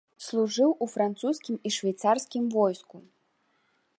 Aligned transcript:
Служыў 0.27 0.71
у 0.85 0.87
французскім 0.93 1.59
і 1.69 1.73
швейцарскім 1.77 2.43
войску. 2.57 2.95